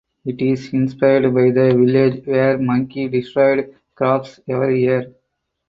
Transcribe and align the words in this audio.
It 0.25 0.41
is 0.41 0.73
inspired 0.73 1.31
by 1.31 1.51
the 1.51 1.75
village 1.77 2.25
where 2.25 2.57
monkey 2.57 3.07
destroyed 3.07 3.75
crops 3.93 4.39
every 4.49 4.81
year. 4.81 5.13